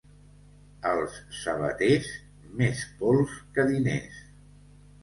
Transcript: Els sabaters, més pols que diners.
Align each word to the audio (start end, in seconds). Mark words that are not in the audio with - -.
Els 0.91 1.19
sabaters, 1.41 2.09
més 2.63 2.83
pols 3.05 3.39
que 3.59 3.69
diners. 3.75 4.21